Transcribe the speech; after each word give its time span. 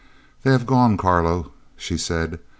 "They 0.41 0.49
have 0.49 0.65
gone, 0.65 0.97
Carlo," 0.97 1.51
she 1.77 1.95
said. 1.95 2.39